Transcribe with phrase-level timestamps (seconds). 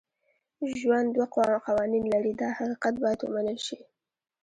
[0.79, 1.27] ژوند دوه
[1.67, 3.79] قوانین لري دا حقیقت باید ومنل شي.